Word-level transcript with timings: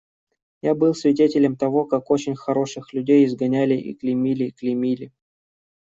Я 0.63 0.73
был 0.73 0.95
свидетелем 0.95 1.55
того, 1.55 1.85
как 1.85 2.09
очень 2.09 2.33
хороших 2.35 2.91
людей 2.91 3.23
изгоняли 3.23 3.75
и 3.75 3.93
клеймили, 3.93 4.49
клеймили. 4.49 5.11